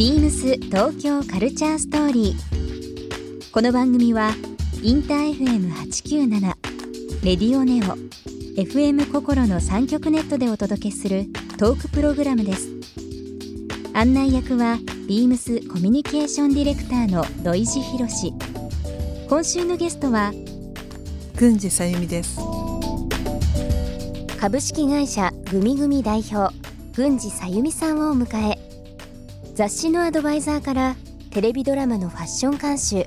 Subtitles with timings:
[0.00, 3.52] ビームス東京カルチャーストーリー。
[3.52, 4.30] この番組は
[4.82, 6.40] インター FM897
[7.22, 7.98] レディオネオ
[8.58, 11.26] FM 心の三極ネットでお届けする
[11.58, 12.70] トークプログラムです。
[13.92, 18.32] 案内役はビームスコミュニケーションディレクターの土井博志。
[19.28, 20.32] 今週のゲストは
[21.36, 22.40] 郡司さゆみです
[24.40, 26.54] 株式会社グミグミ代表
[26.94, 28.69] 郡司さゆみさんをお迎え
[29.60, 30.96] 雑誌のアドバイザーから
[31.28, 33.06] テレビドラマのファッション監修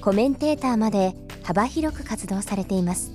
[0.00, 3.12] コメンテーターまで幅広く活動されています。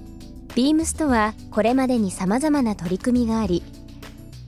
[0.55, 3.61] ビームスとはこれまでに様々な取り組みがあり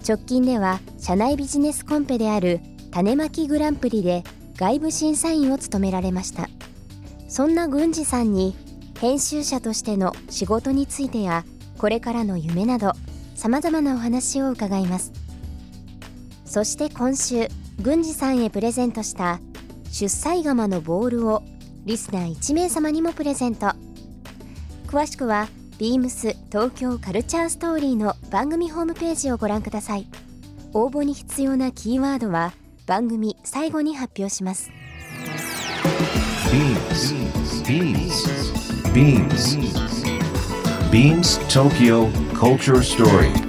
[0.08, 2.62] 直近では社内ビジネスコンペである
[2.92, 4.24] 種まきグランプリで
[4.56, 6.48] 外部審査員を務められました。
[7.28, 8.56] そんな郡司さんに
[9.02, 11.44] 編集者としての仕事についてや
[11.78, 12.94] これからの夢など
[13.36, 15.12] さまざまなお話を伺います。
[16.46, 17.50] そして今週
[17.82, 19.40] 郡司さんへプレゼントした
[19.90, 21.44] 出歳釜のボールを
[21.86, 23.72] リスナー1名様にもプレゼント
[24.88, 30.08] 詳しくは beams 東京カルチャーストーリーの番組ホームページをご覧ください
[30.74, 32.52] 応募に必要なキーワードは
[32.86, 34.72] 番組最後に発表します
[36.50, 37.14] Beams.
[37.64, 38.26] Beams.
[38.94, 39.58] Beams.
[40.92, 43.49] Beams Tokyo Culture Story.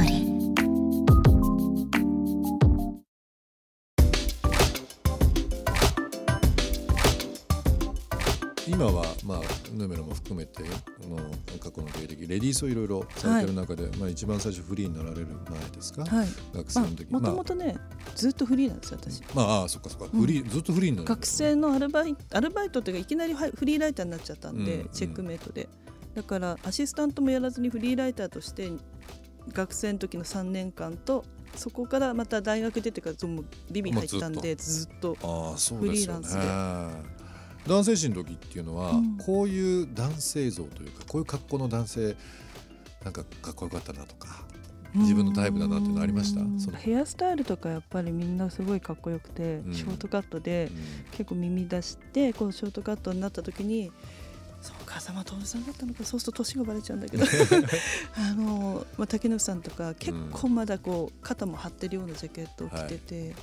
[8.81, 9.39] 今は、まあ、
[9.73, 11.17] ヌメロも含めてあの
[11.59, 16.27] 過去の経歴レディースをいろいろされてる中で、まあ、一番最初フリーになられる前ですか、はい。
[16.51, 17.75] 学生の時、もともとね、
[18.15, 19.21] ずっとフリーなんですよ私。
[19.35, 21.07] まあ、まああそっかそっか、うんフリーずっとフリーになる。
[21.09, 25.69] 学生のアルバイトアルバイトっていうかいきなりはいフリーライターになっちゃったんで、うんチェックメイトで。
[26.15, 28.71] だからアシスタントもやらずにフリーライターとして
[29.53, 31.23] 学生の時の3年間と
[31.55, 33.15] そこからまた大学出てから
[33.71, 35.15] ビビ入ったんでずっと。
[35.21, 36.27] ああそうですよね。
[36.27, 37.20] フリー
[37.67, 39.17] 男性誌の時っていうのは、うん。
[39.17, 42.15] こういう男性像というかこういう格好の男性
[43.03, 44.43] なんかかっこよかったなとか
[44.93, 46.77] 自分のタイプだなっていうのありました？
[46.77, 49.73] ヘアスタイルとかやっぱりみんなすごいかっこよくて、うん。
[49.73, 50.69] ショートカットで
[51.11, 53.91] 結構耳出してこうショートカットになった時に
[54.61, 57.23] そうか風間徹さんだったのかそうすると年がバレちゃうんだけど
[58.15, 63.35] あの、まあ、竹野内さんとか結構まだこう肩も張ってるようなジャケットを着てて、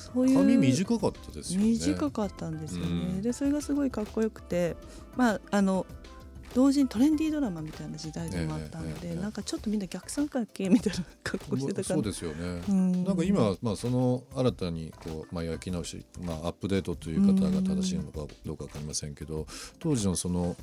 [0.00, 1.66] そういう髪短かったですよね。
[1.66, 3.22] 短かったんですよね、うん。
[3.22, 4.76] でそれがすごいかっこよくて
[5.16, 5.86] まああの
[6.54, 13.04] 同時にトレンディードラマみたいな時代でもあったので、ええええなんかちょっとみんな逆三角形みたいな格好してたからそうですよね、うん。
[13.04, 19.46] なんか今、まあ、その新たにこう、まあ、焼き直し、まあ、アップデートという方が正しいのかどうか分かりませんけど
[19.78, 20.56] 当時のその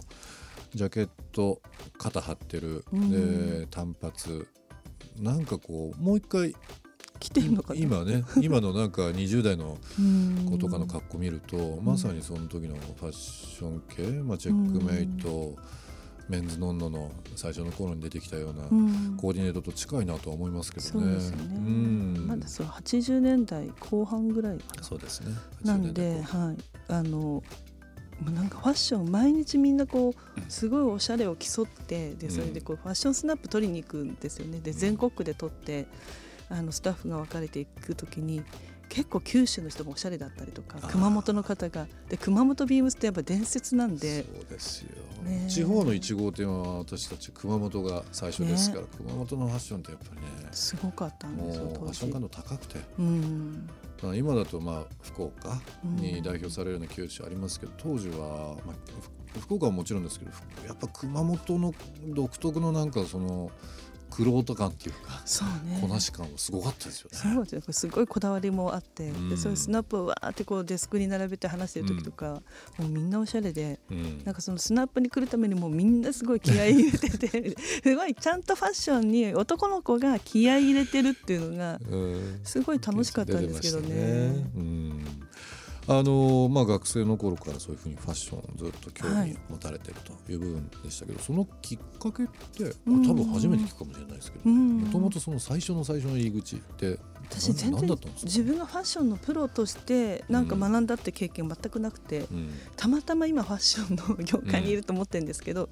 [0.76, 1.62] ジャケット
[1.98, 3.60] 肩張ってる、うん。
[3.62, 4.46] で短髪
[5.22, 6.54] なんかこうもう一回
[7.20, 7.80] 着てるのかな？
[7.80, 10.48] 今ね今のなんか20代のうん。
[10.50, 15.56] 子とかの格好見ると、まさにその時のファッション系、まあ、チェックメイト、
[16.30, 19.18] メンズノンノの最初の頃に出てきたようなうん。
[19.18, 20.92] コーディネートと近いなとは思いますけどね。
[20.92, 22.26] そうですね、うん。
[22.28, 25.34] まだそう80年代後半ぐらいそうですね。
[25.64, 27.44] なんで、はい、あの
[28.26, 34.60] なんかファッション毎日みんなこうすごいおしゃれを競ってでそれでこうファッションスナップ取りに行くんですよね。
[34.60, 35.88] で全国区で撮って
[36.50, 38.44] あのスタッフが分かれていく時に
[38.90, 44.24] 結構九州の人もおしゃれだったりとか熊本の方がで熊本ビームスってやっぱ伝説なんで。
[44.24, 44.90] そうですよ、
[45.24, 45.44] ね。
[45.46, 53.70] え地方の1号店は私たち熊本が最初ですから、熊本のファッションってやっぱりねすごかったんですよファッション感度高くて、うん。
[54.02, 58.76] まあ、今だとまあ福岡に代表されるような九州ありますけど当時は、まあ、
[59.34, 61.74] ふ福岡はもちろんですけどふやっぱ熊本の
[62.08, 63.52] 独特のなんかその
[64.10, 65.80] クロート感っていうかそうね。
[65.82, 67.18] こなし感はすごかったですよね。
[67.18, 67.74] そうですね。
[67.74, 69.30] すごいこだわりもあって、うん。
[69.30, 72.42] でそういうスナップをわーってこうデスクに並べて話してる時とか、
[72.78, 74.24] もうみんなおしゃれでうん。
[74.24, 82.40] なんかそのスナップに来るためにもうみんなすごい気合い入れてて すごいちゃんとファッションに男の子が気合い入れてるっていうのがうん。
[82.44, 83.96] すごい楽しかったんですけどね。
[84.56, 85.27] うん
[85.90, 93.08] あのまあ、学生の頃からそういうふうにファッションずっと興味持たれてるという部分でしたけど、そのきっかけってうん。
[93.08, 94.78] 多分初めて聞くかもしれないですけどうん。
[94.80, 97.00] もともとその最初の最初の入り口って
[97.30, 102.50] 私全然自分がファッションのプロとしてなんか学んだって経験全くなくて、うん。
[102.76, 105.70] たまたま今ファッションの業界にいると思ってるんですけど、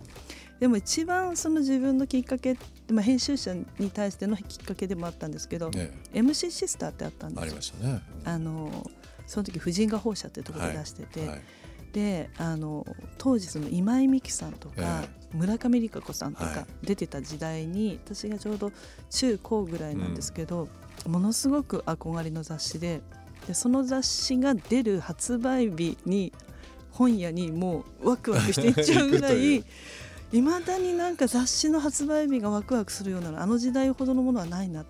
[0.62, 2.58] でも一番その自分のきっかけ、
[2.90, 7.76] まあ、編集者に対してのきっかけでもあったんですけど、ね MC シスターってあったんありですよ。
[7.80, 8.02] ましたね。
[8.24, 8.90] あの
[9.28, 11.42] その時婦人画報社っていうところで出してて、はい。
[11.94, 12.86] であの
[13.18, 18.72] 当時その今井美樹さんとか、え村上理香子さんとはか出てた時代に、私がちょうど
[19.10, 20.68] 中高ぐらいなんですけど、
[21.08, 23.02] ものすごく憧れの雑誌で
[23.48, 26.34] でその雑誌が出る発売日に
[26.92, 29.64] 本屋にもうワクワクしていっちゃうぐらい
[30.34, 34.86] いういまだになんか雑誌の発売日がワクワクするようなあの時代ほどのものはないなっ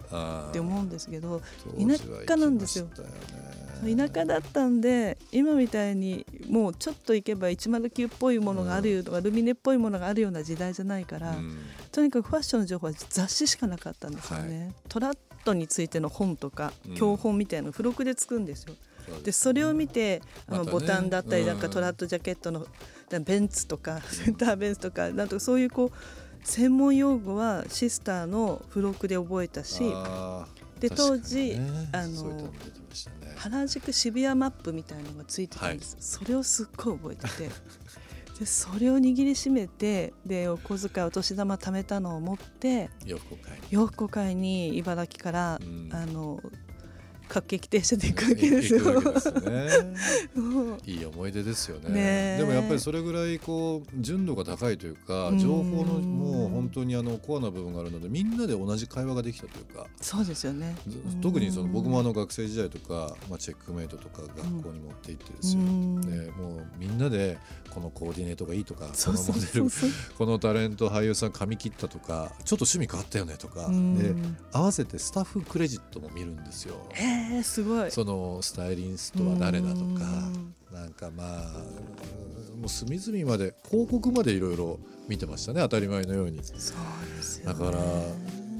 [0.51, 1.41] て思うんですけど
[1.77, 1.95] 田
[2.27, 2.87] 舎なんですよ
[3.83, 11.57] 田舎だったんで今みたいにもうちょっと行けば109っぽいものがあるよとか、ルミネっぽいものがあるような時代じゃないから、うん
[11.91, 14.73] とにかくファッションの情報は雑誌しかなかったんですよね。
[14.89, 18.73] トラットについての本とかうん教本みたいな付録でつくんですよ。
[18.73, 18.77] そう
[19.23, 21.73] でそれを見て、あのボタンだったりなんかうん。
[21.73, 22.65] トラットジャケットの
[23.09, 29.83] だベンツとか センターベンツとかなんとかそういうこう専門用語はシスターの付録で覚えたし
[30.79, 32.51] で当時ねあの
[33.35, 37.49] 原宿渋谷マップみたいなのがついてたんです、それをすっごい覚えてて。
[38.39, 43.67] でそれを握りしめてでお小遣いお年玉貯めたのを持って洋服を買いに。
[43.69, 45.89] 洋服を買いに茨城から、うん。
[45.93, 46.41] あの
[47.27, 49.03] 各駅停車で行くわけです よ。
[50.85, 51.89] いい思い出ですよね。
[51.89, 51.95] ね
[52.35, 52.37] え。
[52.39, 55.39] でもやっぱりそれぐらいこう純度が高いというかうん。
[55.39, 59.87] 情報のもう本当にあのコアな部分があるのでみんなで同じ会話ができたというか。
[60.01, 60.75] そうですよね。
[60.87, 66.01] ず特にその僕もあの学生時代とか、まあ、チェックメイトとか学校に持って行ってですよ、うん。
[66.01, 67.37] でもうみんなで
[67.69, 69.65] このコーディネートがいいとかこのモデル。
[70.17, 73.97] このタレント俳優さん髪切ったとかちょっと趣味変わったよねとかうん。
[73.97, 74.13] で
[74.51, 76.75] 合わせてスタッフクレジットも見るんですよ。
[76.93, 77.03] へ
[77.39, 77.91] えすごい。
[77.91, 81.53] そのスタイリストは誰だとかうんなんかまあ
[82.57, 86.43] もう隅々まで広告までいろいろ見てましたね当たり前のように。
[86.43, 86.55] そう
[87.15, 87.59] ですよ、ね。
[87.59, 87.79] だから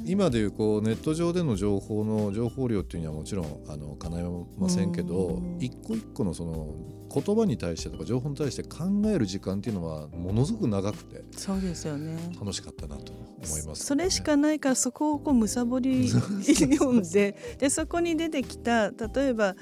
[0.06, 4.24] 今でいうこうネット上での情報の情報量っていうのはもちろんあの叶い
[4.60, 6.76] ませんけどうん一個一個のその
[7.12, 12.18] 言葉に対してとか情報に対して考える時間っていうのはものすごく長くてそうですよね。
[12.40, 13.14] 楽しかったなと
[13.46, 19.56] 思います、それしかないからそこをこうむさぼり 読んででそこに出てきた例えば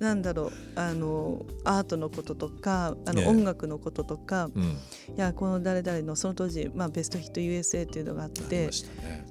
[0.00, 3.26] なんだろうあのアートのこととかあのええ。
[3.28, 4.76] 音楽のこととか、うん、い
[5.16, 8.70] やこの誰々のその当時、まあ、ベストヒット USA っていうのがあってね。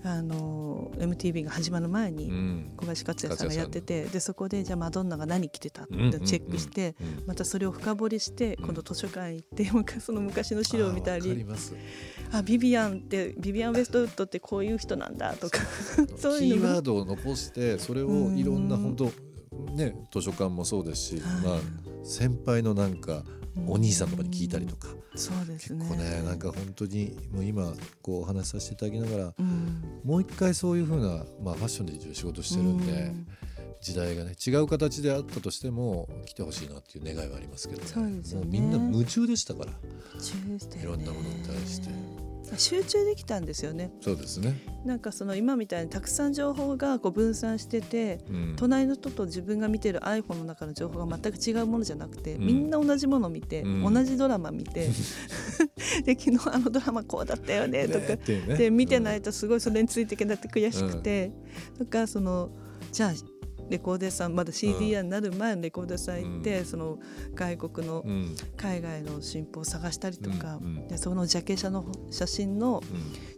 [0.03, 2.71] あの MTV が始まる前にうん。
[2.77, 6.95] 小林克也さんがやっててでそこでじゃあマドンナが何着てたってうんうんうんチェックして。
[7.01, 8.65] うんまたそれを深掘りしてうん。
[8.65, 11.45] 今度図書館行って昔 その昔の資料を見たり。
[12.31, 14.65] あビビアンってビビアン・ウェストウッドってこう。
[14.65, 14.79] いう。
[14.79, 15.59] 人なんだとか
[16.17, 19.11] そうキいうのがーワードを残してそれをいろんな本当
[19.73, 21.21] ね図書館もそうですし、はい。
[21.43, 21.59] まあ
[22.03, 23.23] 先輩のなんか
[23.67, 25.85] お兄さんとかに聞いたりとか、そうですね。
[25.85, 29.83] 結構ねなんか本当にもう今こうお話しさせていただきながらうん。
[30.05, 33.27] もう一回そういうふうな、まあ、ファッションで仕事してるんで、うん。
[33.81, 37.87] 時代がね違う形であったとしても来てほしいなっていう願いはありますけどね。
[37.87, 38.45] そうですよね。
[38.45, 39.71] もうみんな夢中でしたから。
[39.71, 39.77] ね。
[40.81, 41.89] いろんなものに対して
[42.57, 43.91] 集中できたんですよね。
[44.01, 44.55] そうですね、
[44.85, 52.45] なんかその今みたいにたくさん情報がこう分散しててうん、隣の人と自分が見てる iPhone の中の情報が全く違うものじゃなくて、うん。
[52.45, 53.93] みんな同じものを見て、うん。
[53.93, 54.89] 同じドラマ見て
[56.05, 58.07] で昨日あのドラマこうだったよねとか。
[58.07, 58.55] ねね。
[58.57, 61.31] で見てないとすごいそれについていけなくて悔しくて、
[61.77, 62.49] とかその
[62.91, 63.38] じゃあ
[63.69, 66.99] レコーデーさんまだ CDR になる前のレコーデーさん行って、その
[67.35, 68.11] 外国のうん。
[68.11, 70.65] うん海外の新譜を探したりとか、うん。
[70.65, 70.87] うん。
[70.87, 72.83] でそのジャケ写の写真の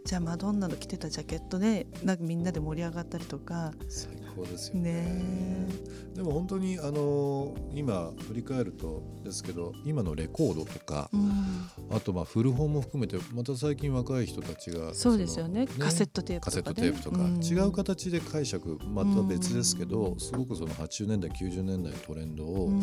[0.04, 4.92] じゃあマドンナの着てたジャケットでなんかみんなで盛り上がったりとか最高ですよね。
[5.02, 5.66] ね。
[6.14, 11.68] でも本当にあの今振り返るとですけど今のレコードとか、うん。
[11.90, 15.66] あとまあ古本も含めてまた最近若い人たちがそうですよね。
[15.78, 17.42] のカセットテープとか、ね、カセットテープとか、ん。
[17.42, 22.82] 違う形で解釈また別ですけど、すごくその80年代90年代のトレンドをうん。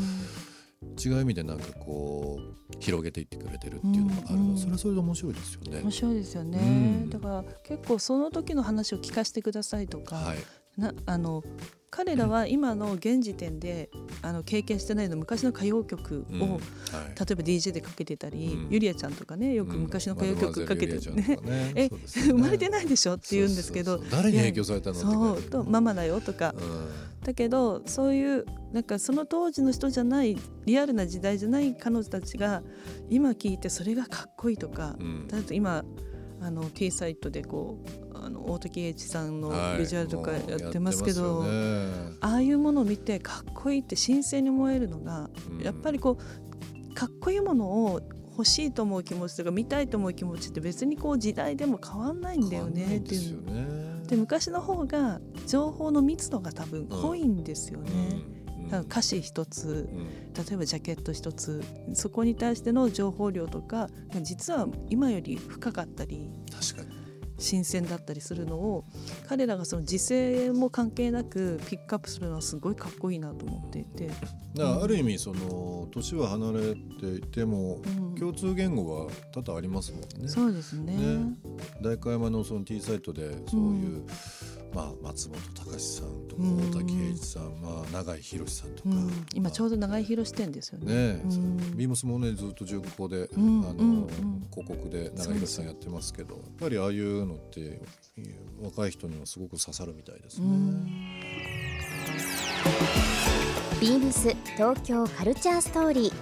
[0.98, 4.58] 違う意味でなんかこう広げていってくれてるっていうのがあるの、うん。
[4.58, 5.82] それはそれで面白いですよね。
[5.82, 5.92] 面。
[5.92, 6.64] 白いですよね、う
[7.08, 7.10] ん。
[7.10, 10.38] だから結構その時の話を聞かせてくださいとか、はい、
[10.80, 11.44] なあの
[11.92, 13.90] 彼らは今の現時点で
[14.22, 16.60] あの経験してないの昔の歌謡曲を、うんはい。
[16.60, 16.62] 例え
[17.16, 18.68] ば DJ でかけてたり、うん。
[18.70, 26.54] ゆりあちゃんとかねよく昔の歌謡曲かけてうんね、マドモアゼルユリアちゃんねえ生まれてないでしょって言うんですけど誰に影響されたのそうとママだよとか。
[26.56, 26.90] うん。
[27.24, 32.62] だけどそういうなんかその当時の人じゃないリアルな時代じゃない彼女たちが
[33.10, 35.28] 今聞いてそれがかっこいいとか、うん。
[35.28, 35.84] だと今
[36.42, 37.80] あの T サイトでこ
[38.14, 39.80] うあの大竹栄一さんのはい。
[39.80, 42.18] ビジュアルとかやってますけど、やってますよね。
[42.22, 45.62] ああいうものを見てかっこいいって新鮮に思えるのが、うん。
[45.62, 52.98] やっぱりこうかっこいいものを欲しいと思う気持ちとか見たいと思う気持ちって別にこう時代でも変わんないんだよね。
[52.98, 54.08] っていう。
[54.08, 57.92] で昔の方が情報の密度が多分濃いんですよね。
[58.34, 58.39] うん
[58.72, 60.30] 歌詞一つうん。
[60.34, 61.62] 例えばジャケット一つ
[61.94, 63.90] そこに対しての情報量とか
[64.22, 66.89] 実は今より深かったり確かに
[67.40, 68.86] 新鮮だったりするのを
[69.28, 74.12] 彼らがその時勢も関係なくピックアップするのはすごいかっこいいなと思っていて、
[74.60, 78.10] ある意味その年は離れていてもうん。
[78.20, 80.28] 共通言語が多々ありますもんね。
[80.28, 80.94] そうですね。
[80.94, 81.38] ね。
[81.82, 84.04] 大会山のその T サイトでそういう、
[84.74, 86.72] まあ松本隆さんとかうん。
[86.72, 89.26] 大竹栄一さん、まあ永井博さんとか、うん。
[89.34, 90.94] 今ちょうど長井宏視点ですよね。
[90.94, 91.78] ね、うん。
[91.78, 93.62] ビームスもねずっと巡航で、うん。
[93.62, 94.02] あのうん。
[94.02, 94.48] うん。
[94.52, 97.82] 広告で永井宏さんやってますけどやっぱりああいうのって
[98.62, 100.48] 若い人にはすごく刺さるみたいですね。
[103.80, 106.14] ビームス東京カルチャーストーリー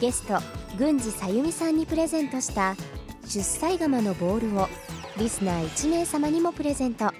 [0.00, 0.38] ゲスト
[0.78, 2.74] 郡司さゆみさんにプレゼントした
[3.24, 4.68] 出歳釜のボールを
[5.18, 7.12] リスナー1名様にもプレゼント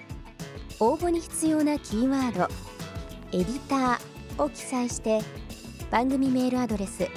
[0.79, 2.47] 応募に必要なキーワード
[3.31, 5.21] 「エディター」を記載して
[5.91, 7.07] 番組メールアドレス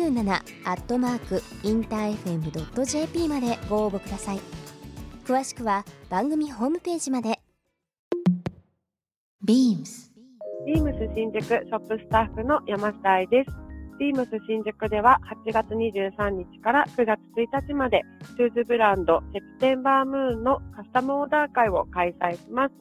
[0.00, 4.40] beams897 アットマークインター FM.jp までご応募ください
[5.26, 7.40] 詳しくは番組ホームページまで
[9.46, 10.10] Beams
[10.66, 13.50] ビームス新宿ショップスタッフの山下愛です。
[13.98, 18.02] ビームス新宿では8月23日から9月1日まで
[18.36, 22.74] シューズブランドセプテンバームーンのカスタムオーダー会を開催します。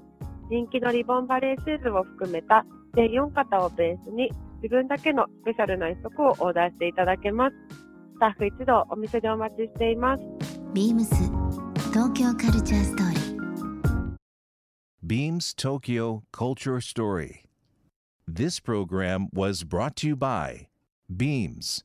[0.50, 4.30] 人気のリボンバレーシューズを含めた全4型をベースに
[4.62, 7.56] 自分だけのスペシャルな一足をオーダーしていただけます。
[8.16, 10.24] スタッフ一同お店でお待ちしています。
[10.74, 11.08] Beams
[11.92, 13.20] 東京カルチャーストーリー
[15.06, 17.46] Beams Tokyo Culture Story.
[18.28, 20.68] This program was brought to you by
[21.10, 21.84] Beams.